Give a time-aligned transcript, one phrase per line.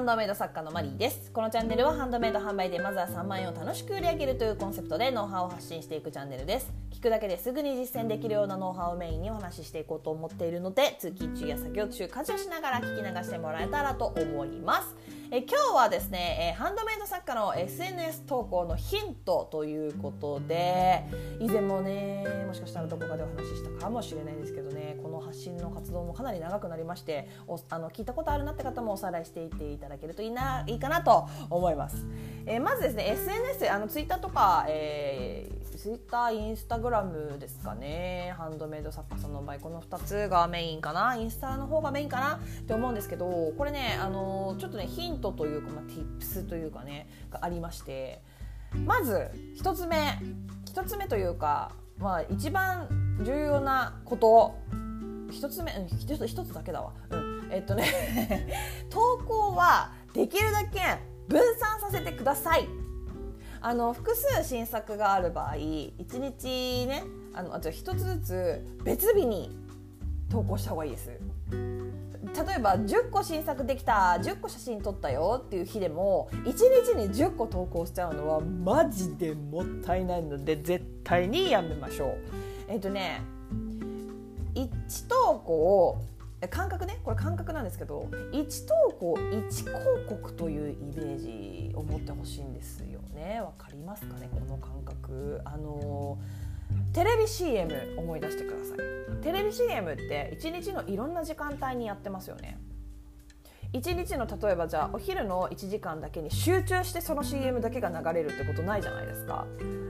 [0.00, 1.30] ンドメイド作家のマリーです。
[1.30, 6.72] このチャンネルはハンドメイド販売でまずは3万円を楽しく売り上げるというコンセプトでノウハウを発信していくチャンネルです。
[6.90, 15.19] 聞くだけですぐに実践できるようなノウハウをメインにお話ししていこうと思っているので通勤中や作業中家事をしながら聞き流してもらえたらと思います。
[15.32, 21.04] え今日はですね、えハンドメイド作家の SNS 投稿のヒントということで
[21.38, 32.06] 以前もねもしかしたらどこかでお話ししたかもしれないですけどねこの発信の活動もかなり長くなりましておあの聞いたことあるなって方もおさらいしていっていただけるといいないいかなと思います。
[32.46, 48.22] え、まずですね SNS あのツイッターとか、えー、ツイッターインスタグラムですかねハンドメイド作家さんの場合この2つがメインかなインスタの方がメインかなって思うんですけどこれねあのちょっとねヒントというか、まあ、tips というかねがありまして
[48.84, 49.30] まず
[49.62, 49.96] 1つ目
[50.74, 52.88] 1つ目というか、まあ、一番
[53.22, 54.54] 重要なこと
[55.30, 57.84] 1つ目一つ一つだけだわ、うん、えっとね
[58.90, 60.80] 投稿はできるだけ
[61.28, 62.66] 分散させてください。
[63.62, 69.54] あの複数新作がある場合1日ねあのあと1つずつ別日に
[70.30, 71.10] 投稿した方がいいです。
[71.10, 82.18] 例えば10個新作できた10個写真撮ったよっていう日でも1日に10個投稿しちゃうのはマジでもったいないので絶対にやめましょう。
[82.68, 83.20] えっ、とね
[84.54, 86.00] 1投稿
[86.48, 89.74] 感覚ねこれ感覚なんですけど1投稿1広
[90.08, 93.40] 告というイメージを持ってほしいんですよね。
[93.40, 95.40] わかりますかねこの感覚。
[95.44, 96.18] あの
[96.92, 99.22] テレビ CM 思い出してください。
[99.22, 102.58] テレビ CM って1日のいろんな時間帯にやってますよね。
[103.72, 109.46] 1日の例えばじゃあお昼の1時間だけに集中してその CM だけが流れるってことないじゃないですか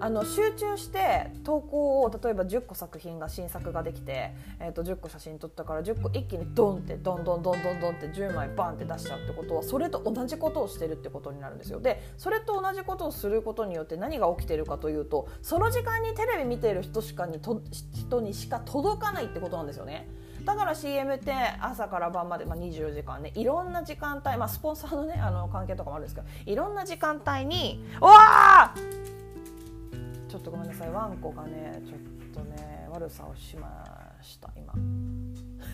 [0.00, 20.08] あの集中して投稿を例えば10個作品が新作ができて、えー、と10個写真撮ったから10個一気にドンってドンドンドンドンドンって10枚バンって出しちゃうってことはそれと同じことをしてるってことになるんですよでそれと同じことをすることによって何が起きてるかというとその時間にテレビ見てる人しかにと人にしか届かないってことなんですよね。
[20.44, 28.74] だから CM って朝から晩まで、まあ、24時間ねいろんな時間帯、まあ、スポンサーのねあの関係とかもあるんですけどいろんな時間帯に「おわ
[30.28, 33.84] ちょっとごめんなさいワンコがねちょっとね悪さをしま
[34.20, 34.74] した今。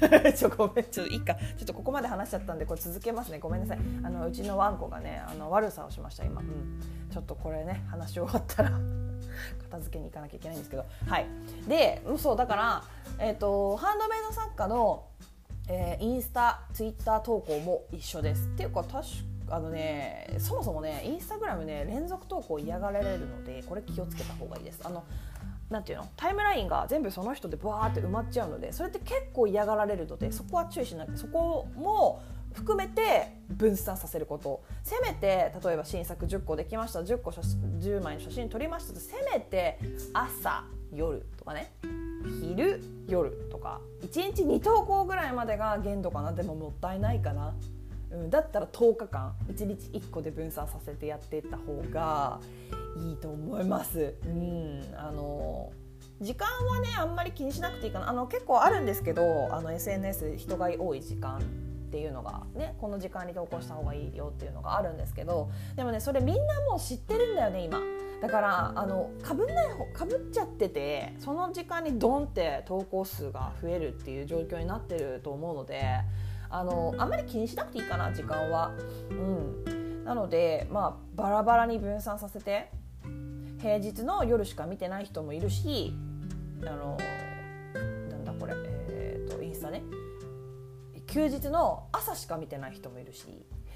[0.32, 1.34] ちょごめんちょいいか。
[1.34, 3.38] ちょっとここまで話しちゃったんでこれ続けますね。
[3.38, 3.78] ごめんなさい。
[4.02, 8.99] あのうちのワンコがねあの悪さをしました今、うん、ちょっとこれね話し終わったら。
[9.70, 10.84] 片付けに行かなきゃいけないんですけど。
[11.06, 11.26] はい。
[11.68, 12.84] でそうだから、
[13.18, 15.04] えーと、ハンドメイド作家の、
[15.68, 18.46] えー、インスタツイッター投稿も一緒です。
[18.46, 19.04] っていうか確か
[19.52, 24.80] あのねそもそもねインスタグラムね連続投稿嫌がられるのでこれ気をつけた方がいいです。
[24.84, 25.04] あの
[25.68, 26.08] なんていうの？
[26.16, 34.62] タイムラインが全部その人でバーって埋まっちゃうのでそれって結構嫌がられるのでそこは注意しなきゃそこも含めて分散させること。
[34.82, 39.78] せめて例えば新作10個できました10個写10枚の写真撮りましたとせめて
[40.12, 41.72] 朝夜とかね。
[42.42, 43.80] 昼夜とか。
[44.02, 46.32] 1日2投稿ぐらいまでが限度かな。
[46.32, 47.54] でももったいないかな、
[48.10, 52.40] うん、だったら10日間1日1個で分散させてやっていった方が
[52.96, 54.14] いいと思います。
[54.26, 55.72] うんあの
[56.20, 58.10] 時間はねあんまり気にしなくていいかな。
[58.10, 61.40] あの結構あるんですけどあの SNS 人が多い時間。
[61.90, 67.80] っていうのがねこの時間に投稿した方がいいよっていうのがあるんですけどでもねそれみんなもう知ってるんだよね今。
[68.22, 75.82] だからあのかぶんない方かぶっちゃっててその時間にドンって投稿数が増えるっていう状況になってると思うので
[76.50, 78.72] あのあんまり気にしなくていいかな時間は。
[79.10, 82.70] うん、なのでまあバラバラに分散させて
[83.58, 85.94] 平日の夜しか見てない人もいるし
[86.62, 86.98] あの
[88.10, 88.52] なんだこれ、
[88.90, 89.82] えーとインスタね。
[91.10, 93.26] 休日の朝しか見てない人もいるし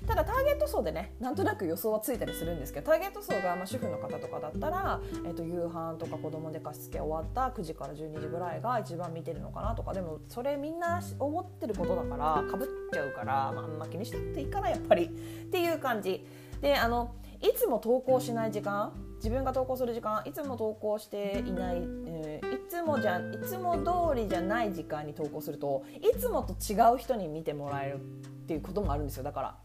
[0.06, 15.08] ただターゲット層でねなんとなく予想はついたりするんですけどターゲット層がま主婦の方とかだったら、えー、と夕飯とか子供寝かしつけ終わった9時から12時ぐらいが一番見てるのかなとかでもそれみんな思ってることだからかぶっちゃうから、まあ、あんま気にしなくていいかなやっぱりっ
[15.50, 16.26] ていう感じ。
[16.60, 18.92] であのいつも投稿しない時間
[19.24, 21.76] 自分が投稿する時間いつも投稿していない、
[22.06, 27.98] えー、いつもじゃいつも通りじゃない時間に投稿するといつもと違う人に見てもらえるっ
[28.46, 29.22] ていうこともあるんですよ。
[29.22, 29.56] だから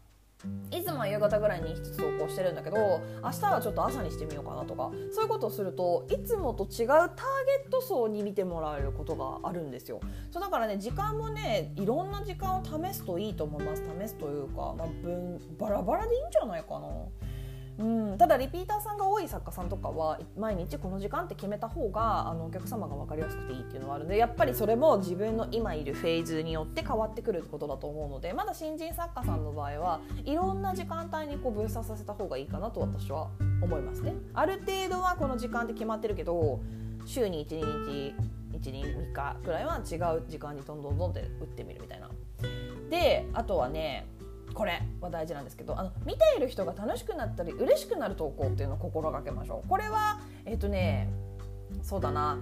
[0.70, 7.12] いつもは夕方ぐらいに1つ投稿してるんだけど明日はちょっと朝にしてみようかなとかそういうことをするといつもと違うターゲ
[7.68, 10.00] ット層に見てもらえることがあるんですよ。
[10.30, 13.82] そうだからね時間もねいろんな時間を試すといいと思います。
[14.00, 16.88] 試すというか、まあ、分バラバラでいいんじゃないかな。
[17.80, 33.30] うん、ただリピーターさんが多い作家さんとかは毎日この時間って決めた方があのお客様が分かりやすくていいっていうのはあるのでやっぱりそれも自分の今いるフェーズによって変わってくるってことだと思うのでまだ新人作家さんの場合はいろんな時間帯にこう分散させた方がいいかなと私は
[33.62, 34.14] 思いますね。
[34.34, 36.60] ある程度はこの時間って決まってるけど
[37.06, 38.14] 週に12日
[38.58, 42.10] 12日くらいは違う時間にどんどんどんって打ってみるみたいな。
[42.90, 44.06] であとはね
[44.54, 49.68] これは大事なんですけどあの見ている人が楽しくなったり嬉しくなる投稿っていうのを心がけましょう。
[49.68, 51.08] これはえっ、ー、とね
[51.82, 52.38] そうだな。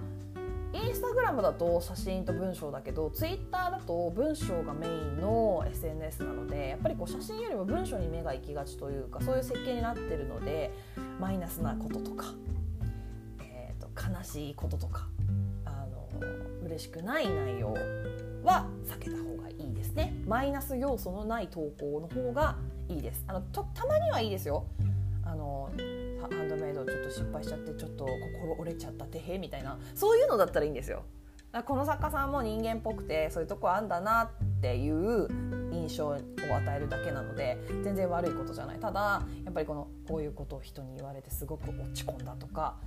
[0.71, 10.71] インスタグラムだと写真と文章だけどツイッターだと文章がメインの SNS なのでやっぱりこう写真よりも文章に目が行きがちというかそういう設計になってるので
[11.19, 12.35] マイナスなこととか、
[13.41, 15.07] えーと、悲しいこととか
[15.65, 16.07] あの
[16.67, 17.73] 嬉しくない内容
[18.43, 18.67] は
[20.29, 22.55] マイナス要素のない投稿の方が
[22.87, 23.23] いいです。
[23.27, 24.63] あのとたまにはいいですよ。
[25.25, 25.71] あの
[26.21, 29.79] ハンドメイドちょっと失敗しちゃってちょっと心折れちゃったてへみたいな。
[29.95, 31.03] そういうのだったらいいんですよ。
[31.65, 34.29] この作家さんも人間っぽくてそういうとこあんだなっ
[34.61, 35.27] ていう
[35.71, 38.79] 印象を与えるだけなので全然悪いことじゃない。
[38.79, 42.77] ただやっぱりこのこういうことを人に言われてすごく落ち込んだとか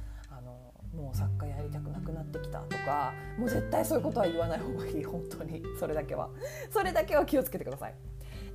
[0.94, 5.62] もう作家やりたくなくなってきたとかもう絶対そういうことは言わない方がいい本当に。
[5.78, 6.28] それだけは。
[6.70, 7.92] それだけは気をつけてください。
[7.92, 7.94] っ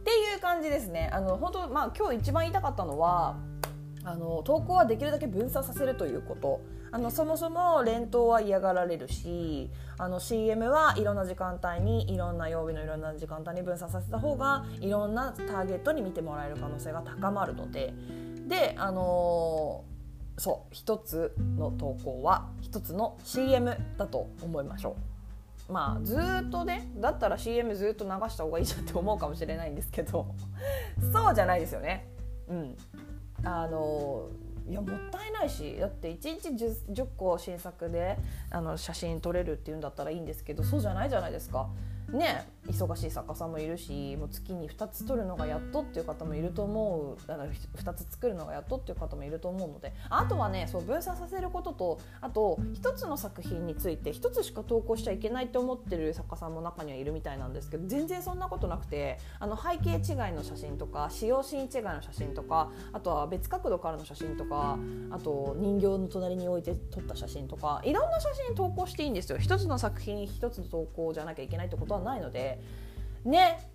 [0.03, 1.09] ていう感じですね。
[1.11, 3.37] あの本当まあ今日一番言いたかったのは
[4.03, 6.61] あの投稿はできるだけ分散させるということ。
[6.89, 17.93] あのそもそも連投は嫌がられるしあの CM はいろんな時間帯にいろんな曜日のいろんな時間帯に分散させた方がいろんなターゲットに見てもらえる可能性が高まるので。
[18.47, 19.96] であのー
[20.37, 24.95] そう一つの投稿は一つの CM だと思いましょ
[25.69, 25.73] う。
[25.73, 26.17] まあず
[26.47, 30.27] っとねだったら CM ずっと流した方がいいじゃんって思うかもしれないんですけど。
[31.11, 32.07] そうじゃないですよね。
[32.47, 32.77] うん。
[33.43, 34.29] あの
[34.69, 38.17] いやもったいないしだって1日 10, 10個新作で
[38.49, 41.69] あの写真撮れるっていうんだったらいいんですけどそうじゃないじゃないですか。
[42.09, 64.77] ね忙しい作家さんもいるしもう月に2つ取るのがやっとっていう方もいると思うだから2つ作るのがやっとっていう方もいると思うのであとはねそう分散させることとあと1つの作品について1つしか投稿しちゃいけないって思ってる作家さんも中にはいるみたいなんですけど全然そんなことなくてあの背景違いの写真とか使用シーン違いの写真とかあとは別角度からの写真とか
[65.11, 69.37] あと人形の隣に置いて撮った写真とかいろんな写真投稿していいんですよ。
[69.37, 72.61] 1つの作品1つの投稿じゃなきゃいけないってことはないので
[73.25, 73.71] ね。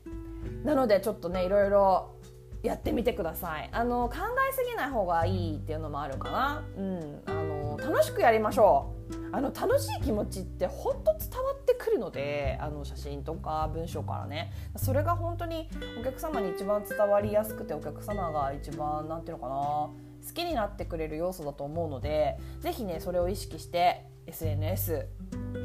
[0.65, 2.17] なのでちょっとねいろいろ
[2.63, 3.69] やってみてください。
[3.73, 4.17] あの考
[4.49, 9.37] えすぎない方がいいっていうのもあるかな、うん、あの楽しくやりましょう。
[9.37, 14.53] あの楽しい気持ちって本当伝わってくるのであの写真とか文章からね。
[14.77, 15.69] それが本当に
[16.01, 19.55] お客様に一番伝わりやすくてお客様が一番何ていうのかな。
[19.55, 25.07] 好きになってくれる要素だと思うので是非ねそれを意識して SNS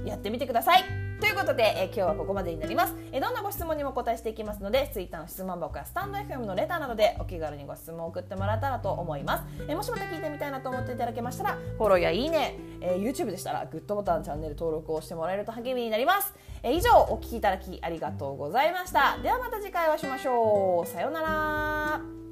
[0.06, 1.08] やってみてください。
[1.20, 19.18] ということで、え今日はここまでになります、えどんなご質問にもお答えしていきますので Twitter の質問箱やスタンド FM のレターなどでお気軽にご質問を送ってもらえたらと思います、えもしまた聞いてみたいなと思っていただけましたらフォローやいいね、え YouTube でしたらグッドボタンチャンネル登録をしてもらえると励みになります、え以上お聞きいただきありがとうございました。
[19.24, 20.88] ではまた次回お会いしましょう。
[20.88, 22.27] さようなら。